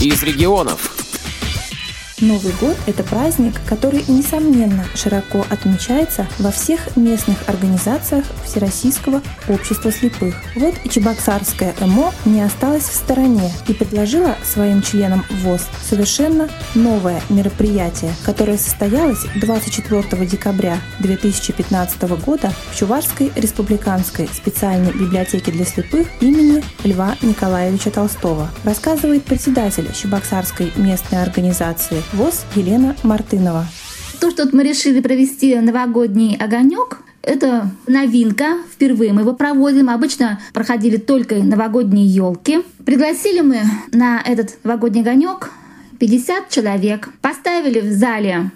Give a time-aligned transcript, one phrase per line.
[0.00, 1.05] из регионов.
[2.22, 9.20] Новый год– это праздник, который, несомненно, широко отмечается во всех местных организациях Всероссийского
[9.50, 10.34] общества слепых.
[10.54, 17.20] Вот и Чебоксарская МО не осталась в стороне и предложила своим членам ВОЗ совершенно новое
[17.28, 26.64] мероприятие, которое состоялось 24 декабря 2015 года в Чувашской республиканской специальной библиотеке для слепых имени
[26.82, 33.66] Льва Николаевича Толстого, рассказывает председатель Чебоксарской местной организации ВОЗ Елена Мартынова.
[34.20, 38.58] То, что мы решили провести новогодний огонек, это новинка.
[38.72, 39.90] Впервые мы его проводим.
[39.90, 42.60] Обычно проходили только новогодние елки.
[42.84, 45.50] Пригласили мы на этот новогодний огонек
[45.98, 47.08] 50 человек.
[47.20, 48.52] Поставили в зале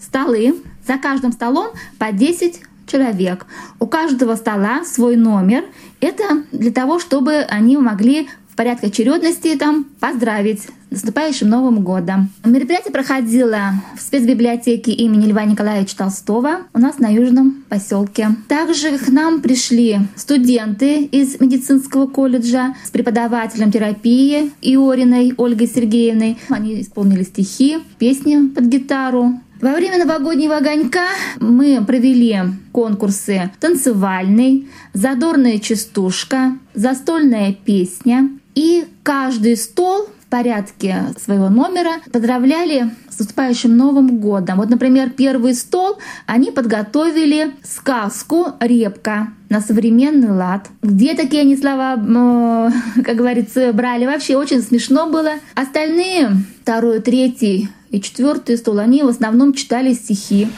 [0.00, 0.62] столы.
[0.86, 3.46] За каждым столом по 10 человек.
[3.78, 5.64] У каждого стола свой номер.
[6.00, 12.28] Это для того, чтобы они могли в порядке очередности там поздравить с наступающим Новым годом.
[12.44, 18.28] Мероприятие проходило в спецбиблиотеке имени Льва Николаевича Толстого у нас на Южном поселке.
[18.48, 26.36] Также к нам пришли студенты из медицинского колледжа с преподавателем терапии Иориной Ольгой Сергеевной.
[26.50, 29.40] Они исполнили стихи, песни под гитару.
[29.62, 31.06] Во время новогоднего огонька
[31.38, 32.36] мы провели
[32.72, 43.20] конкурсы «Танцевальный», «Задорная частушка», «Застольная песня», и каждый стол в порядке своего номера поздравляли с
[43.20, 44.58] наступающим Новым годом.
[44.58, 45.96] Вот, например, первый стол
[46.26, 50.70] они подготовили сказку «Репка» на современный лад.
[50.82, 51.94] Где такие они слова,
[53.04, 54.06] как говорится, брали?
[54.06, 55.34] Вообще очень смешно было.
[55.54, 60.48] Остальные, второй, третий и четвертый стол, они в основном читали стихи.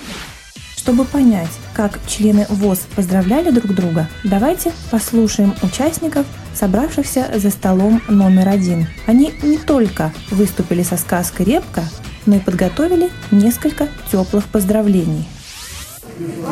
[0.76, 8.48] Чтобы понять, как члены ВОЗ поздравляли друг друга, давайте послушаем участников, собравшихся за столом номер
[8.48, 8.86] один.
[9.06, 11.82] Они не только выступили со сказкой «Репка»,
[12.26, 15.26] но и подготовили несколько теплых поздравлений.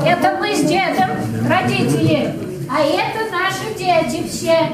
[0.05, 1.11] Это мы с дедом,
[1.47, 2.35] родители,
[2.69, 4.73] а это наши дети все.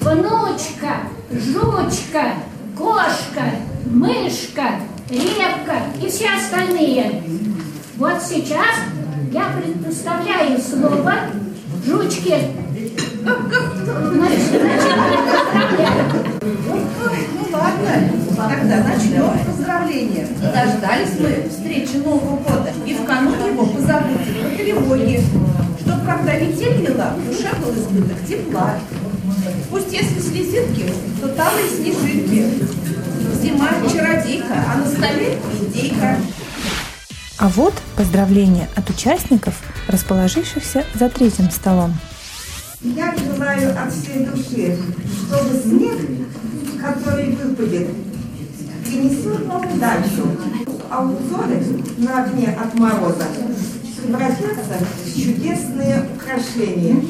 [0.00, 2.34] Внучка, жучка,
[2.76, 3.42] кошка,
[3.86, 7.22] мышка, репка и все остальные.
[7.96, 8.76] Вот сейчас
[9.32, 11.14] я предоставляю слово
[11.86, 12.50] жучке.
[13.24, 13.32] Ну
[17.52, 20.26] ладно, тогда начнем поздравления.
[20.40, 25.20] Дождались мы встречи Нового года и в канун его позабудем о тревоге,
[25.80, 28.74] чтоб когда метель лила, в душе был избыток тепла.
[29.70, 32.61] Пусть если слезинки, то там и снежинки.
[33.42, 36.16] Зима чародейка, а на столе индейка.
[37.38, 39.54] А вот поздравления от участников,
[39.88, 41.92] расположившихся за третьим столом.
[42.82, 44.78] Я желаю от всей души,
[45.26, 45.98] чтобы снег,
[46.80, 47.88] который выпадет,
[48.84, 50.38] принесет нам удачу.
[50.88, 51.64] А узоры
[51.96, 53.26] на огне от мороза
[53.96, 57.02] превратятся в чудесные украшения.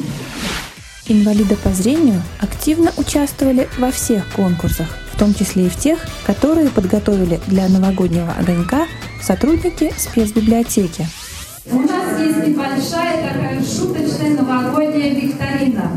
[1.08, 4.88] Инвалиды по зрению активно участвовали во всех конкурсах,
[5.22, 8.88] том числе и в тех, которые подготовили для новогоднего огонька
[9.22, 11.06] сотрудники спецбиблиотеки.
[11.70, 15.92] У нас есть небольшая такая шуточная новогодняя викторина.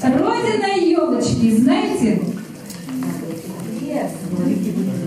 [0.00, 2.22] Родина елочки, знаете?
[3.80, 4.12] Лес.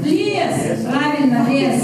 [0.03, 1.83] Лес, правильно, лес.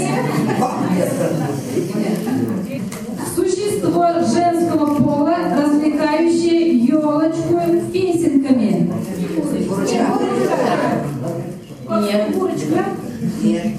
[13.24, 13.78] Курочка?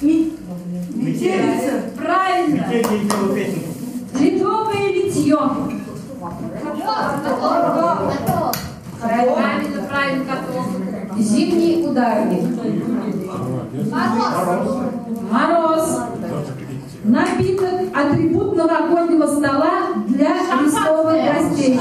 [0.00, 0.32] Нет.
[0.94, 1.82] Метелица.
[1.96, 2.66] Правильно.
[4.18, 5.38] Ледовое литье.
[9.00, 10.66] Правильно, правильно, котов.
[11.18, 12.44] Зимний ударник.
[13.90, 14.68] Мороз.
[15.30, 16.00] Мороз.
[17.04, 19.72] Напиток, атрибут новогоднего стола
[20.08, 20.30] для
[20.62, 21.78] рисковых гостей.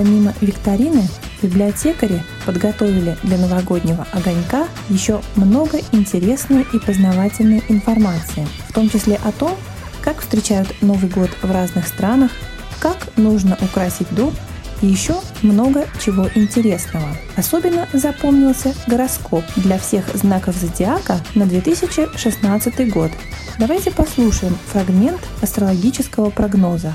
[0.00, 1.06] Помимо викторины,
[1.42, 9.30] библиотекари подготовили для новогоднего огонька еще много интересной и познавательной информации, в том числе о
[9.30, 9.58] том,
[10.00, 12.30] как встречают Новый год в разных странах,
[12.78, 14.32] как нужно украсить дом
[14.80, 17.08] и еще много чего интересного.
[17.36, 23.10] Особенно запомнился гороскоп для всех знаков зодиака на 2016 год.
[23.58, 26.94] Давайте послушаем фрагмент астрологического прогноза.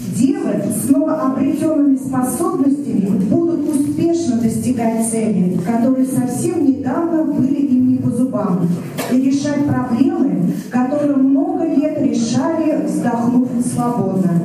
[0.00, 8.10] Девы с новообретенными способностями будут успешно достигать цели, которые совсем недавно были им не по
[8.10, 8.66] зубам,
[9.12, 14.42] и решать проблемы, которые много лет решали, вздохнув свободно.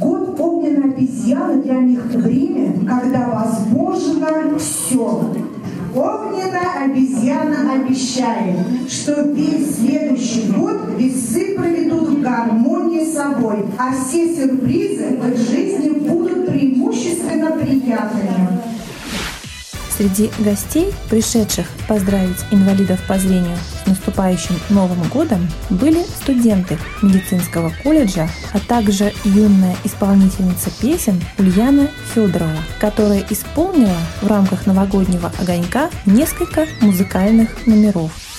[0.00, 5.34] Год полный обезьяна для них время, когда возможно все.
[5.94, 8.56] Огненная обезьяна обещает,
[8.88, 15.38] что весь следующий год весы проведут в гармонии с собой, а все сюрпризы в их
[15.38, 18.60] жизни будут преимущественно приятными.
[19.96, 28.28] Среди гостей, пришедших поздравить инвалидов по зрению с наступающим Новым годом, были студенты медицинского колледжа,
[28.52, 37.66] а также юная исполнительница песен Ульяна Федорова, которая исполнила в рамках новогоднего огонька несколько музыкальных
[37.66, 38.31] номеров.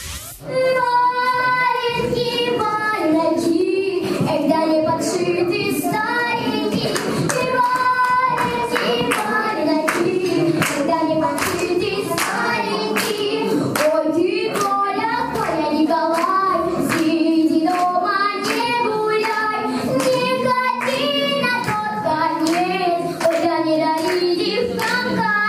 [24.20, 25.43] Дівчатка!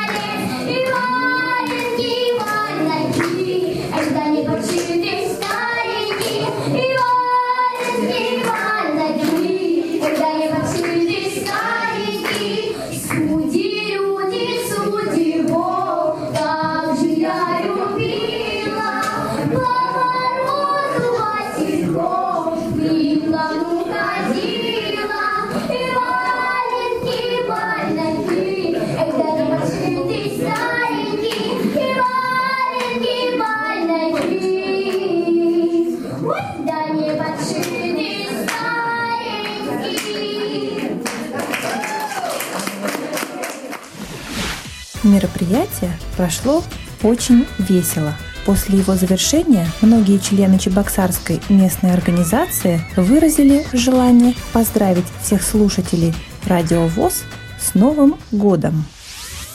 [45.14, 46.64] Мероприятие прошло
[47.04, 48.14] очень весело.
[48.44, 56.12] После его завершения многие члены Чебоксарской местной организации выразили желание поздравить всех слушателей
[56.46, 57.22] Радио ВОЗ
[57.60, 58.86] с Новым годом.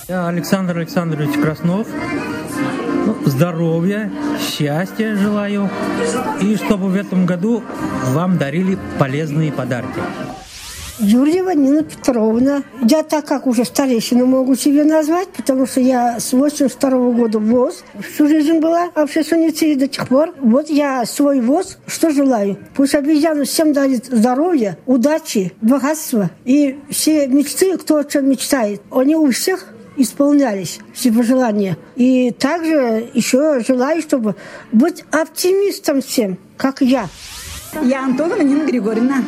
[0.08, 1.88] Я Александр Александрович Краснов.
[3.06, 4.10] Ну, здоровья,
[4.40, 5.70] счастья желаю.
[6.42, 7.66] И чтобы в этом году
[8.14, 10.00] вам дарили полезные подарки.
[11.00, 12.64] Юрьева Нина Петровна.
[12.82, 17.40] Я так как уже старейшину могу себе назвать, потому что я с 82 -го года
[17.40, 20.34] ВОЗ всю жизнь была общественницей до тех пор.
[20.42, 22.58] Вот я свой ВОЗ, что желаю?
[22.76, 26.32] Пусть обезьяна всем дарит здоровья, удачи, богатства.
[26.44, 31.78] И все мечты, кто о чем мечтает, они у всех исполнялись, все пожелания.
[31.96, 34.36] И также еще желаю, чтобы
[34.72, 37.08] быть оптимистом всем, как я.
[37.84, 39.24] Я Антонова Нина Григорьевна.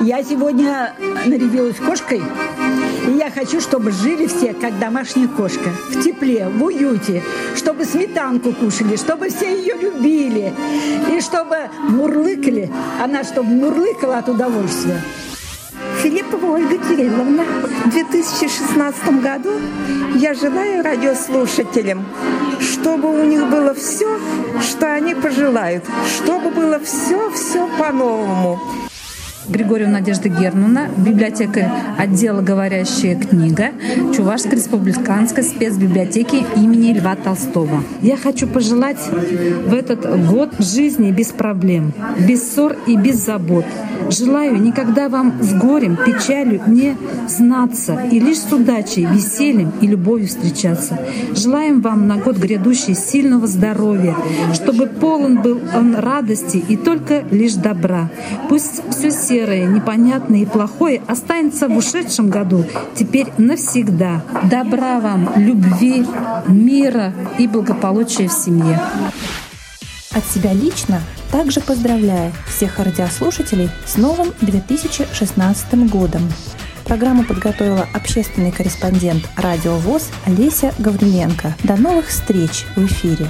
[0.00, 0.94] Я сегодня
[1.26, 2.22] нарядилась кошкой,
[3.08, 7.22] и я хочу, чтобы жили все, как домашняя кошка, в тепле, в уюте,
[7.56, 10.52] чтобы сметанку кушали, чтобы все ее любили,
[11.10, 12.70] и чтобы мурлыкали,
[13.02, 15.00] она чтобы мурлыкала от удовольствия.
[16.04, 17.44] Филиппова Ольга Кирилловна.
[17.86, 19.52] В 2016 году
[20.16, 22.04] я желаю радиослушателям,
[22.60, 24.20] чтобы у них было все,
[24.60, 25.82] что они пожелают,
[26.14, 28.60] чтобы было все-все по-новому.
[29.48, 33.72] Григорьева Надежда Германовна, библиотека отдела «Говорящая книга»
[34.14, 37.82] Чувашской республиканской спецбиблиотеки имени Льва Толстого.
[38.00, 38.98] Я хочу пожелать
[39.66, 41.92] в этот год жизни без проблем,
[42.26, 43.66] без ссор и без забот.
[44.10, 46.96] Желаю никогда вам с горем, печалью не
[47.28, 50.98] знаться и лишь с удачей, весельем и любовью встречаться.
[51.34, 54.14] Желаем вам на год грядущий сильного здоровья,
[54.52, 58.10] чтобы полон был он радости и только лишь добра.
[58.48, 62.64] Пусть все серое, непонятное и плохое останется в ушедшем году,
[62.94, 64.22] теперь навсегда.
[64.48, 66.06] Добра вам, любви,
[66.46, 68.80] мира и благополучия в семье.
[70.12, 71.00] От себя лично
[71.32, 76.22] также поздравляю всех радиослушателей с новым 2016 годом.
[76.84, 81.56] Программу подготовила общественный корреспондент Радио ВОЗ Олеся Гавриленко.
[81.64, 83.26] До новых встреч в эфире!